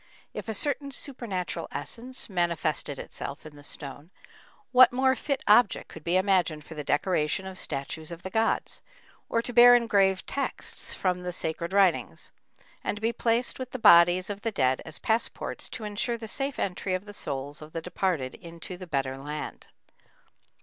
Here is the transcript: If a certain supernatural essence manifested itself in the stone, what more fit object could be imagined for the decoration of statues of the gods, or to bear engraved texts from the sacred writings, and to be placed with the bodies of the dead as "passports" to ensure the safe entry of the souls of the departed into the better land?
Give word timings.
If 0.33 0.49
a 0.49 0.55
certain 0.55 0.89
supernatural 0.89 1.67
essence 1.71 2.27
manifested 2.27 2.97
itself 2.97 3.45
in 3.45 3.55
the 3.55 3.63
stone, 3.63 4.09
what 4.71 4.91
more 4.91 5.15
fit 5.15 5.43
object 5.47 5.89
could 5.89 6.03
be 6.03 6.17
imagined 6.17 6.63
for 6.63 6.73
the 6.73 6.83
decoration 6.83 7.45
of 7.45 7.55
statues 7.55 8.09
of 8.09 8.23
the 8.23 8.31
gods, 8.31 8.81
or 9.29 9.43
to 9.43 9.53
bear 9.53 9.75
engraved 9.75 10.25
texts 10.25 10.95
from 10.95 11.21
the 11.21 11.31
sacred 11.31 11.71
writings, 11.71 12.31
and 12.83 12.97
to 12.97 13.01
be 13.03 13.13
placed 13.13 13.59
with 13.59 13.73
the 13.73 13.77
bodies 13.77 14.31
of 14.31 14.41
the 14.41 14.49
dead 14.49 14.81
as 14.85 14.97
"passports" 14.97 15.69
to 15.69 15.83
ensure 15.83 16.17
the 16.17 16.27
safe 16.27 16.57
entry 16.57 16.95
of 16.95 17.05
the 17.05 17.13
souls 17.13 17.61
of 17.61 17.71
the 17.71 17.79
departed 17.79 18.33
into 18.33 18.77
the 18.77 18.87
better 18.87 19.19
land? 19.19 19.67